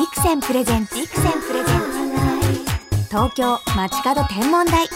[0.00, 1.80] ビクセンプレゼンツビクセンプレゼン
[3.02, 4.88] ツ東京街角天文台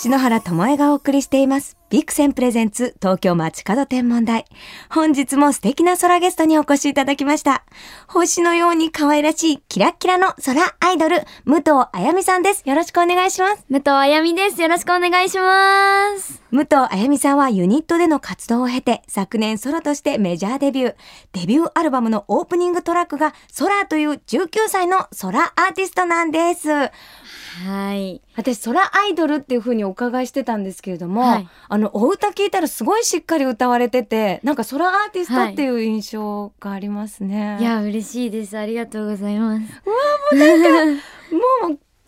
[0.00, 1.76] 篠原智恵がお送りしています。
[1.88, 4.44] ビクセンプレゼンツ東京街角天文台
[4.90, 7.64] 本日も素敵な空ゲストにお越しいただきました
[8.08, 14.62] 星のように可愛らしいキラッキラの空アイドル武藤あやみさんですよろしくお願いします武藤あやみです。
[14.62, 16.42] よろしくお願いします。
[16.50, 20.94] 武藤あやみさんはユニットでの活動を経て、昨年ソロとしてメジャーデビュー。
[21.32, 26.68] デビューアルバムのオープニングトラックが、ソラという19歳のソラアーティストなんです。
[26.70, 28.22] はい。
[28.36, 37.58] 私、ソラアイドルっていう風にお伺いしてたんですけれども、はいあの、お歌聞いたらすごいしっかり歌われてて、なんかソラアーティストっていう印象がありますね。
[37.60, 38.56] いや、嬉しいです。
[38.56, 39.60] ありがとうございます。
[39.60, 39.70] もう、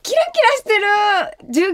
[0.03, 0.87] キラキラしてる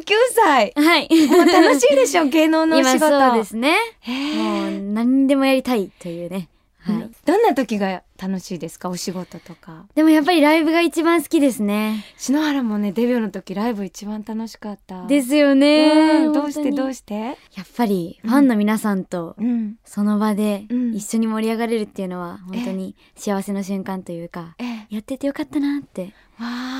[0.00, 0.72] 19歳。
[0.74, 1.08] はい。
[1.28, 3.06] もう楽しいでしょ、芸能のお仕今事。
[3.30, 3.76] そうですね。
[4.08, 6.48] もう何でもやりたいというね。
[6.84, 6.97] はい。
[6.97, 7.15] うん。
[7.24, 8.88] どんな時が楽しいですか？
[8.88, 9.87] お仕事とか。
[9.95, 12.04] でもやっぱりライブが一番好きですね。
[12.16, 15.07] 篠原もねデビューの時ライブ一番楽しかった。
[15.07, 16.26] ですよね。
[16.26, 16.32] うん。
[16.32, 16.71] どうして？
[16.71, 17.15] どうしして？
[17.15, 17.37] やっ
[17.76, 19.76] ぱりファンの皆さんとうん。
[19.85, 20.95] その場でうん。
[20.95, 24.87] 一緒に盛り上がれるっていうのは本当に幸せな瞬間というか、ええ。
[24.91, 26.13] やっててよかったなって。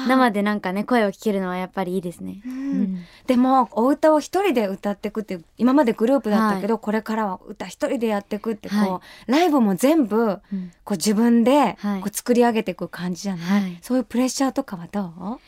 [0.09, 2.43] 生でなんかね、声を聞けるのはやっぱりいいですね。
[2.45, 2.64] ううんん
[3.27, 10.73] でもお歌を一人で歌っていくって今までグループだったけど、これからは歌一人でやっていくってこう、はライブも全部うん。
[10.85, 12.01] こう自分ではい。
[12.01, 13.79] こう作り上げていく感じじゃない、はい。
[13.83, 15.39] そういうプレッシャーとかはどう？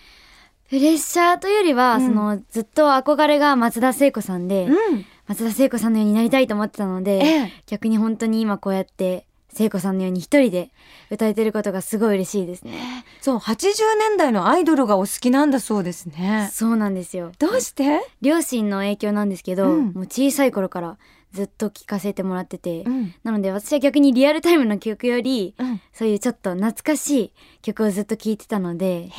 [0.69, 2.07] プレッシャーというよりは、うん。
[2.07, 5.05] そのずっと憧れが松田聖子さんで、うん。
[5.27, 7.53] 松田聖子さんのようになりたいと思ってたので、ええ。
[7.67, 10.71] 逆に本当に今こうやって聖子さんのように一人で
[11.11, 13.07] 歌えてることがすごい嬉しいですね。
[13.23, 16.51] そう80年代のアイドルがお好きなんだそうですね。
[16.53, 17.33] そうなんですよ。
[17.39, 19.93] どうして、両親の影響なんですけど、うん。
[19.93, 20.98] もう小さい頃から
[21.33, 23.15] ずっと聴かせてもらってて、うん。
[23.25, 27.33] なので私は逆にリアルタイムの曲より、うん、そういうちょっと懐かしい
[27.63, 29.11] 曲をずっと聴いてたので、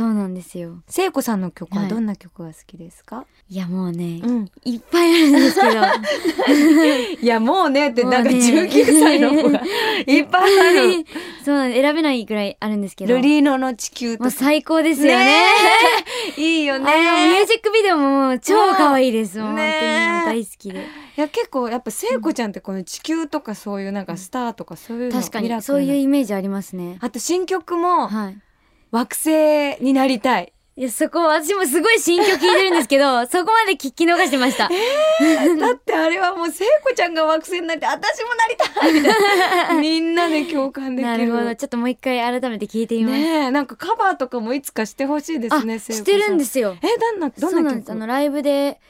[0.00, 0.82] そうなんですよ。
[0.88, 9.60] 聖子さんの曲はどんな曲が好きですか、いやもうね、うん、いっぱいあるんですけど、 いやもうねってなんか19歳の子が
[10.06, 11.04] いっぱいある
[11.44, 13.14] そうなんです選べないぐらいあるんですけど。
[13.14, 15.18] ルリーノの地球もう最高ですよね。
[15.18, 15.42] ね
[16.38, 19.38] えいいよあのミュねージックビデオも超可愛いです。
[19.38, 20.78] もうね本当に大好きで。
[20.78, 26.96] いや結構やっぱ聖子ちゃんってこの地球とかそういうなんかスターとかそういうの確かにそういうイメージありますね。
[27.02, 28.38] あと新曲もはい。
[28.90, 34.68] 惑星になりたいいや、そこ、私もすごい新曲聴いてるんですけど、 そこまで聞き逃してました。
[34.68, 41.54] だってあれはもう聖子ちゃんが惑星になって私もなりたいみたいな みんなで共感できるなるほど。
[41.54, 43.14] ちょっともう一回改めて聞いてみます。
[43.16, 46.76] ねえなんかカバーとかもいつかしてほしいですねあ、聖子さんしてるんですよ。
[46.80, 47.62] えどんなどな曲？
[47.62, 47.92] なんです。
[47.92, 48.80] あの、ライブで、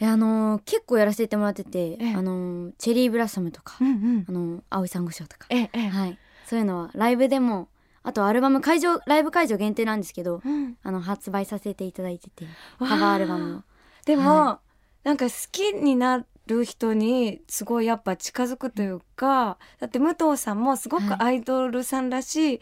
[0.00, 6.18] えあのー結構やらせてもらってて、ええあのーチェリーブラッサムとか、うんうんあのー青い珊瑚礁とか、ええええはい。
[6.46, 7.68] そういうのはライブでも、
[8.06, 10.76] あとアルバム会場、ライブ会場限定なんですけど、うん。
[10.84, 12.46] あの、発売させていただいてて、
[12.78, 13.62] カバーアルバムを。
[14.04, 14.60] でも、は
[15.02, 22.60] なんか好きになる人にすごいやっぱ近づくというかだって武藤さんもすごくアイドルさんらしい、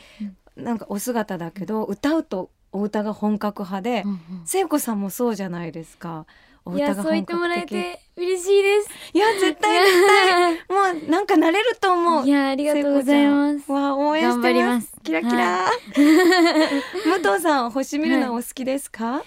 [0.56, 4.18] なんかお姿だけど、歌うとお歌が本格派で、うんうん。
[4.46, 6.24] 聖子さんもそうじゃないですか。
[6.64, 8.88] おいや、歌がそう言ってもらえて嬉しいです。
[9.12, 10.54] いや絶対絶対。
[10.94, 12.26] もうなんかなれると思う。
[12.26, 13.70] いや、ありがとうございます。
[13.70, 15.68] わあ応援してますラキラ、
[17.06, 19.24] 武藤さん星見るのはお好きですか、好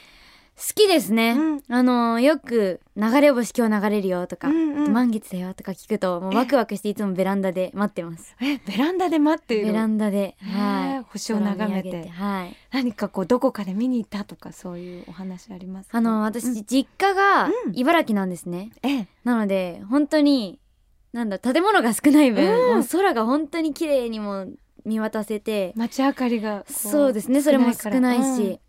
[0.76, 1.32] きですね。
[1.38, 1.64] うん。
[1.70, 4.94] あの、よく、流れ星今日流れるよとか、うんうん。
[4.94, 8.36] 満月だよとか聞くと、もうワクワクしていつもベランダで待ってます。
[8.42, 11.12] えベランダで待ってベランダで、はい。
[11.12, 12.08] 星を眺めて。
[12.10, 12.56] はい。
[12.72, 15.98] 何かこうどこかで見に行ったとかそういうお話ありますか？
[15.98, 16.66] あの、私、うん。
[16.66, 17.52] 実家がうん。
[17.74, 18.72] 茨城なんですね。
[18.84, 19.08] ええ。
[19.24, 20.60] なので、本当に、
[21.14, 22.76] なんだ、建物が少ない分、うん。
[22.78, 24.48] もう空が本当に綺麗にも
[24.88, 28.44] 見渡せて、街明かりがこそうですね、それも少ないし。
[28.44, 28.60] うん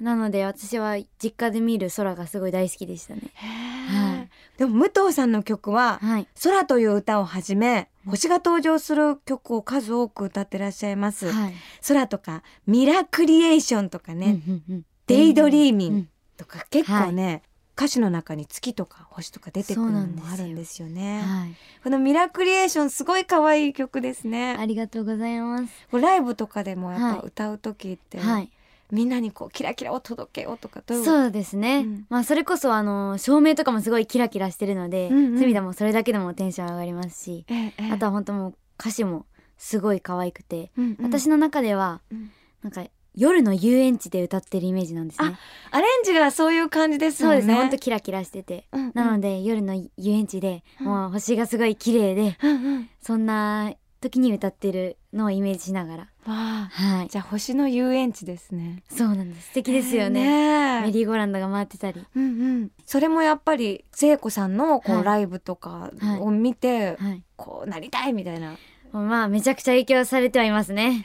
[0.00, 3.22] なので私は実家で見る空がすごい大好きでしたね。
[3.34, 6.28] はいでも武藤さんの曲ははい。
[6.42, 11.32] 「空」という歌をはじめ星が登場する曲を数多く歌ってらっしゃいます。
[11.32, 11.54] はい。
[11.86, 17.42] 空とか「ミラクリエーション」とかねうんうんうん「デイドリーミンうん」とか結構ね、
[17.78, 21.22] 歌詞の中に月とか星とか出てくるのもあるんですよね。
[21.22, 21.54] はい。
[21.84, 24.56] この「ミラクリエーション」すごい可愛い曲ですね。
[24.58, 25.72] ありがとうございます。
[25.88, 28.50] こうライブとかでもやっはいぱ歌う時って、はい。
[28.90, 31.78] みんなにこうキラキラを届けようとかそうですね。
[31.78, 39.26] うんまあそれこそあの照明とかもすごいキラキラしてるので、うんうんもそれだけでもテンション上がりますし、ええええあとは本当もう歌詞も
[39.56, 42.30] すごい可愛くて、うんうん私の中ではうん
[42.62, 42.84] なんか
[43.18, 45.36] 夜の遊園地で歌ってるイメージなんですね。
[45.72, 47.40] アレンジがそういう感じですもんね。
[47.40, 47.62] そうですね。
[47.62, 48.66] 本当キラキラしてて。
[48.72, 48.92] うんうん。
[48.94, 52.90] なので夜の遊園地で、もう星がすごい綺麗で、うんうん。
[53.02, 56.08] そんな時に歌ってるのをイメージしながら。
[56.22, 57.08] はい。
[57.08, 58.84] じゃあ星の遊園地ですね。
[58.88, 59.48] そうなんです。
[59.48, 60.86] 素敵ですよね,、ねえ。
[60.86, 62.04] メリーゴーランドが回ってたり。
[62.14, 62.26] うんう
[62.64, 65.04] ん、それもやっぱり聖子さんのこう、はい。
[65.04, 67.22] ライブとかを見て、はい。
[67.36, 68.56] こうなりたいみたいな。
[68.92, 71.04] まあめちゃくちゃ影響されてはいますね、もう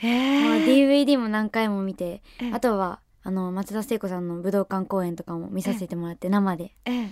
[0.66, 2.22] DVD も何回も見て。
[2.40, 2.52] ええ。
[2.52, 6.72] あとはあの松田聖子さんの武道館公演とかも見させてもらって生で。
[6.84, 7.10] ええ。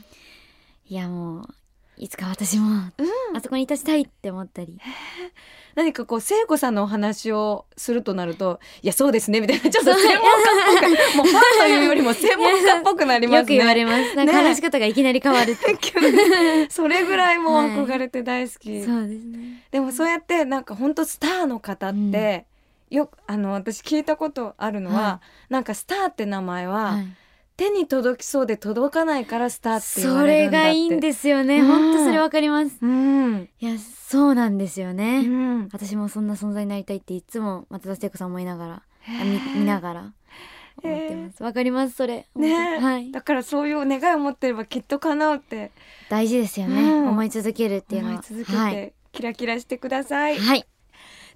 [0.87, 1.49] いやもう
[2.03, 3.37] いつか私もうん。
[3.37, 4.77] あそこに立ちたいって思ったり。
[5.77, 13.39] 何かこう聖子さんのお話をするとなるといやそうですねみたいなちょっと専門家っぽくもうファンというよりも 専門家っぽくなりますね。
[13.39, 14.17] よく言われます。
[14.17, 14.39] なんかね。
[14.39, 16.71] 話し方がいきなり変わるって、 急に。
[16.71, 19.63] それぐらいもう憧れて大好き、そうですね。
[19.71, 22.47] でもそうやってなんか本当スターの方って、
[22.91, 27.07] よくあの私聞いたことあるのは、はなんかスターって名前は、はい
[27.63, 30.67] 手に届きそうで届かないからスターって言わそれれるんだって。
[30.67, 32.77] がいいんですよね、うんほんとそれわかります。
[32.83, 40.13] うん、いやそうなんですようね、ん、私もそんな存在になりたいっていつも松田聖子さん思いながらあ見見ながら
[40.83, 41.43] 思ってます。
[41.43, 42.27] わかりますそれ。
[42.35, 43.13] ね本当はい。
[43.13, 45.71] だからそういう願いを持ってればきっと叶うって。
[46.09, 47.09] 大事ですよね、うん。
[47.11, 48.15] 思い続けるっていうのは。
[48.15, 50.67] 思い続けて、はい、キラキラしてください、はい、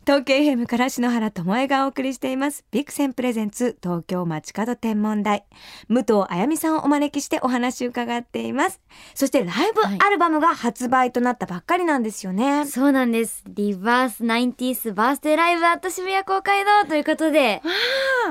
[0.07, 2.65] 東京 FM から篠原智恵がお送りしています。
[2.71, 5.45] ビクセンプレゼンツ東京街角天文台。
[5.89, 8.81] 武藤あやみさんをお招きしてお話を伺っています。
[9.17, 9.99] そしてライブはい。
[10.01, 13.43] アルバムが発売となったばっかりなんですよね、そうなんです。
[13.49, 17.61] リバース 90s バースデーライブアット渋谷公会堂ということで。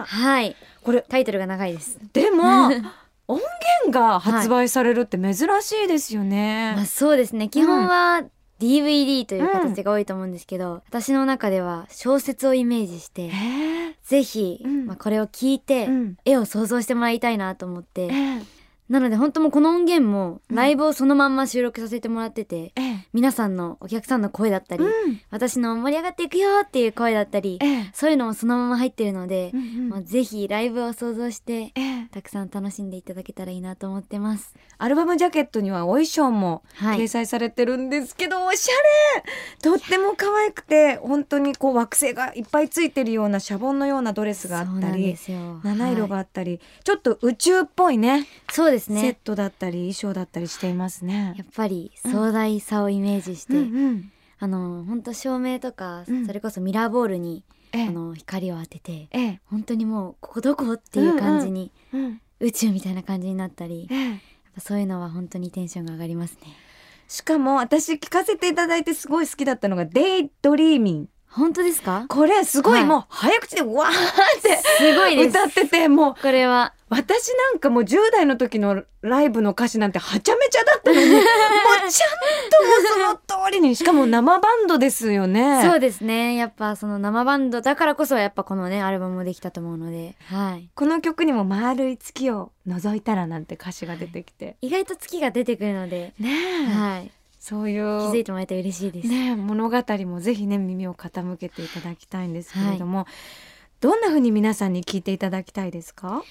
[0.06, 0.56] はい。
[0.82, 2.00] これタイトルが長いです。
[2.14, 2.70] でも
[3.28, 3.42] 音
[3.86, 7.50] 源が発売されるって珍しいですよね、まあそうですね。
[7.50, 8.24] 基本は
[8.60, 13.94] DVD という形が多いと思うんですけど、私の中では小説をイメージしてえー。
[14.04, 14.86] ぜひ、うん。
[14.86, 16.18] まあ、これを聞いて、うん。
[16.26, 18.55] 絵を想像してもらいたいなと思って、えー
[18.88, 20.56] なので本当もうこの音源もうん。
[20.56, 25.22] ライブをそのまんま収録させてもらってて、えー皆さんのお客さんの声だったり、うん。
[25.30, 29.90] 私の盛り上がっていくよっていう声だったり、えーそういうのもそのまま入ってるのでう、んうん。
[29.90, 34.54] まあ、ぜひライブを想像してえーたくさん楽しんでいただけたらいいなと思ってます。
[34.78, 37.00] アルバムジャケットにはお衣装もはい。
[37.00, 38.74] 掲載されてるんですけど、おしゃ
[39.18, 39.24] れ。
[39.62, 45.16] とっても可愛くて本当にこう惑星がいっぱいついてるようなシャボンのようなドレスがあったり。
[45.64, 46.24] 七色がはい。
[46.24, 48.28] あったり、ちょっと宇宙っぽいね。
[48.52, 49.18] そうですセッね。
[49.24, 51.44] トだったり衣装だったりしていますねや。
[51.44, 64.20] っぱり壮大さをイメージして、うんうんあの本当照明とか、うんそれこそミラーボールに、ええあの光を当ててええ本当にもうここどこっていう感じに、うん宇宙みたいな感じになったり、ええやっ
[64.56, 66.48] ぱそういうのは本当にテンションが上がりますね。
[67.08, 72.06] しかも私聞かせていただいてすごい好きだったのが「デイドリーミン本当ですか？
[72.10, 75.28] これすごいはいもう早口でわーってすごい。
[75.28, 85.64] 歌っててもうこれは私なんかもう10代の時のライブの歌詞なんてはちゃめちゃだったのに もうちゃんとその通りにしかも生バンドですよね。
[85.68, 86.36] そうですね。
[86.36, 90.70] やっぱその生バンドだからこそやっぱこのねアルバムもできたと思うので、はい。
[90.76, 97.12] この曲にも「丸い月を覗いたら」なんて歌詞が出てきて、意外と月が出てくるので、ねえ、はい。
[97.40, 99.08] そうい気づういてもらえて嬉しいです。
[99.08, 103.06] ねえ物語もぜひね耳を傾けていただきたいんですけれども、
[103.82, 106.24] どんな風に皆さんに聞いていただきたいですか？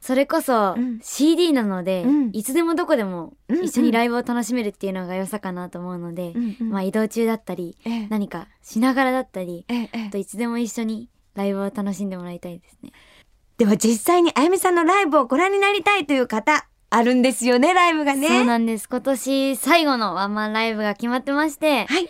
[0.00, 1.00] それこそうん。
[1.02, 2.30] CD なので、うん。
[2.32, 6.70] いつでもどこでもうん一緒にライブを楽しめるっていうのが良さかなと思うので、うんうん。
[6.70, 8.06] まあ移動中だったり、ええ。
[8.08, 12.92] 何かしながらだったり、ええといつでも一緒にライブを楽しんでもらいたいですね。
[13.58, 18.28] では実際にあやみさんのライブをご覧になりたいという方あるんですよねライブがね。
[18.28, 18.88] そうなんです。
[18.88, 22.08] 今年最後のワンマンライブが決まってまして、はい。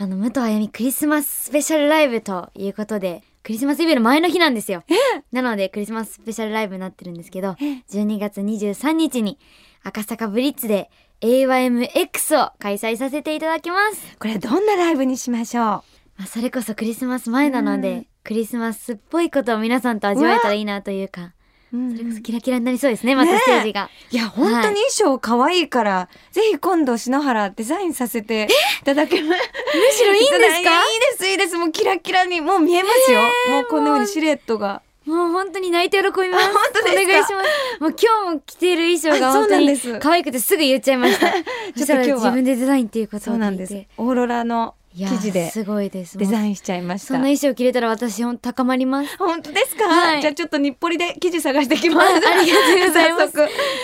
[0.00, 4.84] あの、武藤あやみクリスマススペシャルライブということで、クリスマスイブの前の日なんですよ。
[5.32, 9.38] なので、クリスマススペシャルライブになってるんですけど、12月23日に
[9.82, 10.90] 赤坂ブリッツで
[11.22, 14.18] AYMX を開催させていただきます。
[14.18, 15.64] これどんなライブにしましょう？
[15.64, 15.82] ま
[16.24, 18.06] あ、それこそクリスマス前なので、うん。
[18.22, 21.32] クリスマスっぽいことを皆さんと味わえたらいいなというか、
[21.72, 23.90] うんそれこそキラキラになりそうですね、またステージが。
[24.10, 28.48] いや本当に衣装可愛いから、ぜひ今度篠原デザインさせて
[28.80, 29.42] いただけます。
[29.74, 30.40] むしろいいんですか？
[30.40, 33.20] いいですいいですもうキラキラにもう見えますよ。
[33.50, 34.82] もうこのようにシルエットが。
[35.04, 36.44] もう本当に泣いて喜びます。
[36.44, 37.80] あ本当お願いします。
[37.80, 41.32] もう今日も着ている衣装が本当に可愛くてすぐ言っちゃいました。
[41.76, 43.38] そしたら今日は自分でデザインっていうことを聞いて。
[43.38, 43.74] なんです。
[43.96, 44.74] オーロラの
[45.06, 46.18] 生地ですごいです。
[46.18, 46.48] デザン。
[46.48, 47.08] インしちゃいました。
[47.08, 49.16] そんな衣装着れたら私ほんと高まります。
[49.18, 52.08] 本当ですか、はいじゃあちょっと日暮里で生地探してきます。
[52.08, 53.34] あありがとうございます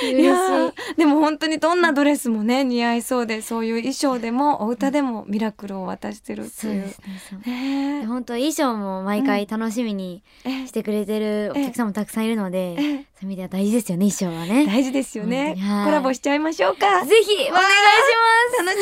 [0.03, 6.53] 嬉しいでも本当にどんなドレスもね似合いそうでそういう衣装でもお歌でもミラクルを渡してるっていう。
[6.55, 7.01] そうです
[7.33, 7.41] ね。
[7.47, 14.67] ねえ本当衣装も毎回楽しみにえしてくれてるお客さんもたくさんいるので、ええそういう意味では大事ですよね、衣装はね。
[14.67, 18.74] 大事ですよねコラボしちゃいましょうかぜひ、お願いします。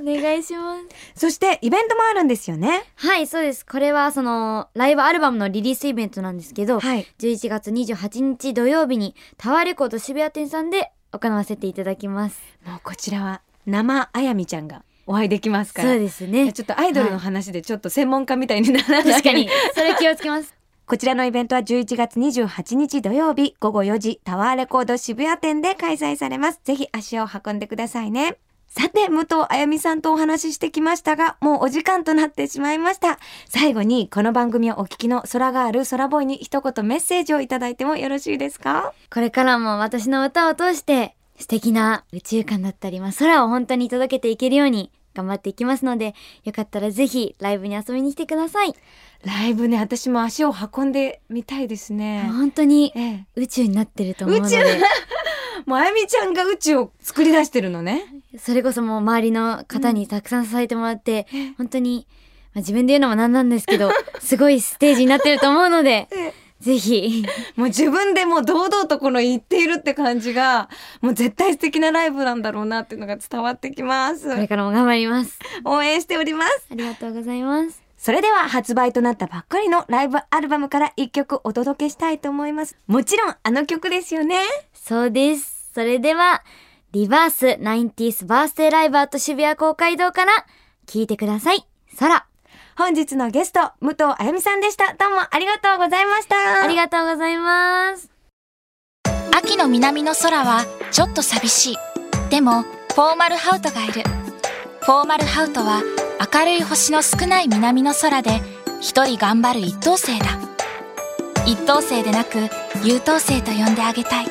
[0.00, 0.84] お願いします。
[1.14, 3.64] そしてイベントもあるんですよねはい、そうです。
[3.64, 12.40] これは、その、ライブアルバムのリリースイベントなんですけど、はい11月28日土曜日に、タワーレコード渋谷店さんで行わせていただきます。
[12.64, 16.52] もうこちらは生あやみちゃんがお会いできますからそうですね。
[16.52, 20.54] ちょっとアイドルの話でちょっと専門家みたいにならない確かに、それ気をつけます。
[20.86, 26.60] こちらのイベントは11月28日土曜日午後4時タワーレコード渋谷店で開催されます。
[26.62, 28.38] ぜひ足を運んでくださいね。
[28.68, 33.18] さて、武藤あやみさんとお話ししてきましたが、もうお時間となってしまいました。
[33.48, 38.92] 最後に、この番組をお聞きの空ガール、空ボーイに一言メッセージをいただいてもよろしいですか？
[39.10, 48.74] これからも私の歌を通して、素敵な宇宙観だったり、まあ、空を本当に届けていけるように頑張っていきますので、よかったらぜひライブに遊びに来てください。
[49.24, 52.24] ライブね、私も足を運んでみたいですね。
[52.30, 53.26] 本当にええ。
[53.36, 54.66] 宇宙になってると思うので、宇宙？
[55.64, 58.04] もうあやみちゃんが宇宙を作り出してるのね。
[58.38, 61.26] それこそもう周りの方にたくさん支えてもらって、
[61.58, 62.06] 本当に、
[62.54, 63.90] まあ、自分で言うのもなんなんですけど、
[64.20, 66.08] すごいステージになってると思うので、
[66.60, 67.24] ぜひ、
[67.54, 70.68] もう自分でもう堂々とこの言っているって感じが、
[71.00, 74.28] もう絶対素敵なライブなんだろうなっていうのが伝わってきます。
[74.28, 75.38] これからも頑張ります。
[75.64, 76.66] 応援しております。
[76.70, 77.82] ありがとうございます。
[77.98, 82.76] それでは発売となったばっかりのライブアルバムから一曲お届けしたいと思います。
[82.86, 84.38] もちろんあの曲ですよね。
[84.72, 85.70] そうです。
[85.74, 86.42] それでは、
[86.96, 90.32] リバース 90s バースデーライブアート渋谷公会堂から
[90.86, 91.66] 聴いてください。
[91.98, 92.26] 空。
[92.74, 94.94] 本日のゲスト、武藤あやみさんでした。
[94.94, 96.64] どうもありがとうございました。
[96.64, 98.10] ありがとうございます。
[99.36, 101.76] 秋の南の空はちょっと寂しい。
[102.30, 104.02] でも、フォーマルハウトがいる。
[104.80, 105.82] フォーマルハウトは
[106.34, 108.40] 明るい星の少ない南の空で
[108.80, 110.38] 一人頑張る一等星だ。
[111.44, 112.38] 一等星でなく
[112.82, 114.26] 優等星と呼んであげたい。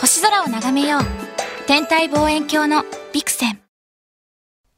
[0.00, 1.19] 星空を眺めよう。
[1.70, 3.60] 天体望遠鏡のビクセン。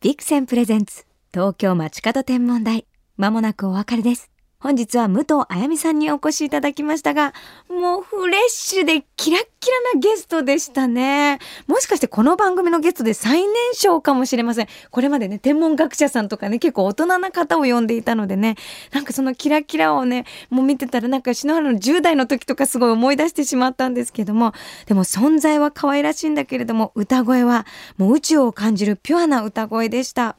[0.02, 4.30] ビクセンプレゼンツ東京街角天文台まもなくお別れです
[4.62, 7.34] 本日は武藤あやみさんにお越しいただきましたが
[7.68, 11.40] もうフレッシュでキラッキラなゲストでしたね。
[11.66, 14.68] もしかしてこの番組のゲストで最年少かもしれません。
[14.90, 18.54] これまでね天文学者さんとかね結構大人な方を呼んでいたのでね
[18.92, 24.52] なんかそのキラキラをねもう見てたらなんか篠原の10代の時とかすごい思い出してしまったんですけども
[24.86, 27.66] でも存在は可愛らしいんだけれども歌声は
[27.98, 30.36] もう宇宙を感じるピュアな歌声でした。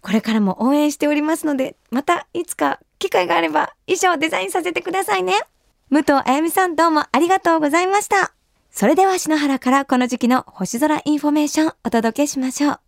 [0.00, 5.34] これからも応援しておりますのでまたいつか機会があれば衣装をデザインさせてくださいね。
[5.90, 8.34] 武藤彩未さんどうもありがとうございました。
[8.70, 12.80] それでは篠原からこの時期の星空インフォメーションお届けしましょう。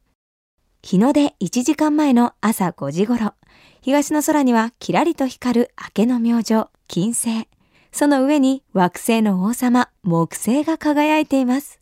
[0.83, 3.35] 日の出1時間前の朝5時頃
[3.83, 7.49] 東の空にはキラリと光る明けの明星金星。
[7.93, 11.81] その上に惑星の王様木星が輝いています。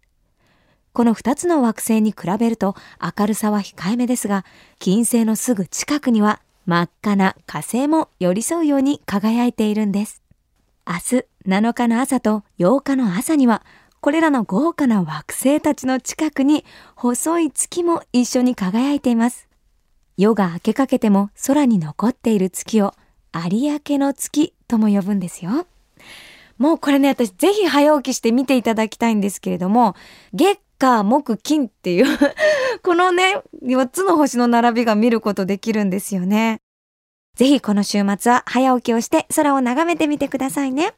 [0.93, 4.45] この2つの惑星に比べると明るさは控えめですが、
[4.79, 10.23] 金星のすぐ近くには真っ赤な火星も寄り添うように輝いているんです。
[10.87, 13.65] 明日7日の朝と8日の朝には、
[14.01, 19.49] これらの豪華な惑星たちの近くに細い月も一緒に輝いています。
[20.19, 22.93] 夜が明けかけても空に残っている月を
[23.33, 25.67] 有明の月とも呼ぶんですよ。
[26.59, 29.97] もうこれね、私ぜひ早起きして見ていただきたいんですけれども、
[30.35, 32.19] 月火木金っていう
[32.83, 36.61] このね、4つの星の並びが見ることできるんですよね。
[37.35, 40.95] ぜひこの週末は早起きをして空を眺めてみてくださいね。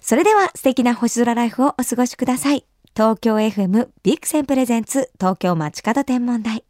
[0.00, 2.64] それでは素敵な星空ライフをお過ごしください。
[2.96, 6.64] 東京 FM ビクセンプレゼンツ東京街角天文台。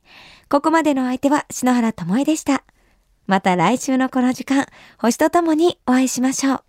[0.51, 2.65] ここまでの相手は篠原智恵でした。
[3.27, 4.67] また来週のこの時間、
[4.99, 6.65] 星とともにお会いしましょう。